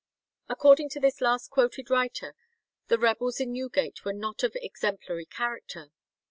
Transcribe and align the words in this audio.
According 0.49 0.89
to 0.89 0.99
this 0.99 1.21
last 1.21 1.51
quoted 1.51 1.91
writer, 1.91 2.35
the 2.87 2.97
rebels 2.97 3.39
in 3.39 3.51
Newgate 3.53 4.03
were 4.03 4.13
not 4.13 4.41
of 4.41 4.53
exemplary 4.55 5.25
character. 5.27 5.91